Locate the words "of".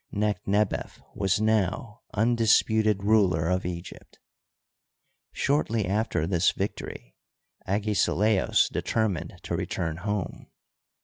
3.49-3.61